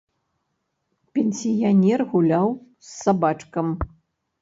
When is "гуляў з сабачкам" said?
2.15-3.67